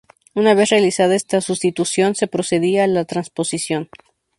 [0.33, 3.87] Una vez realizada esta sustitución, se procedía a la transposición.